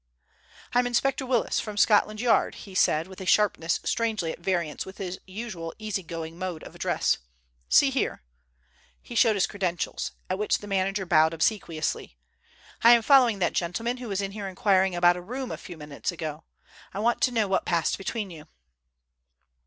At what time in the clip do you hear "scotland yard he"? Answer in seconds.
1.77-2.73